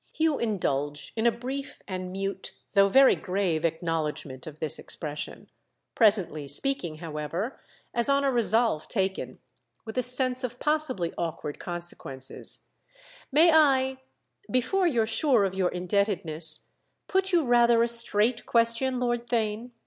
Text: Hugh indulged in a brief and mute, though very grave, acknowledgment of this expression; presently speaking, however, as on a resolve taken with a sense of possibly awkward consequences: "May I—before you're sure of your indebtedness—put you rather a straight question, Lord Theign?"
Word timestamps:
Hugh 0.15 0.39
indulged 0.39 1.11
in 1.15 1.27
a 1.27 1.31
brief 1.31 1.79
and 1.87 2.11
mute, 2.11 2.53
though 2.73 2.89
very 2.89 3.15
grave, 3.15 3.63
acknowledgment 3.63 4.47
of 4.47 4.57
this 4.59 4.79
expression; 4.79 5.47
presently 5.93 6.47
speaking, 6.47 6.95
however, 6.95 7.59
as 7.93 8.09
on 8.09 8.23
a 8.23 8.31
resolve 8.31 8.87
taken 8.87 9.37
with 9.85 9.99
a 9.99 10.01
sense 10.01 10.43
of 10.43 10.59
possibly 10.59 11.13
awkward 11.19 11.59
consequences: 11.59 12.65
"May 13.31 13.51
I—before 13.51 14.87
you're 14.87 15.05
sure 15.05 15.43
of 15.43 15.53
your 15.53 15.69
indebtedness—put 15.69 17.31
you 17.31 17.45
rather 17.45 17.83
a 17.83 17.87
straight 17.87 18.47
question, 18.47 18.99
Lord 18.99 19.27
Theign?" 19.27 19.69